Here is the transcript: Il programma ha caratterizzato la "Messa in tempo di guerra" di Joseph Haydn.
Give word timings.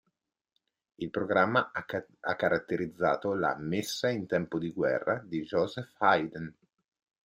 Il 0.95 1.11
programma 1.11 1.69
ha 1.71 2.35
caratterizzato 2.35 3.35
la 3.35 3.55
"Messa 3.59 4.09
in 4.09 4.25
tempo 4.25 4.57
di 4.57 4.71
guerra" 4.71 5.21
di 5.23 5.43
Joseph 5.43 5.93
Haydn. 5.99 6.51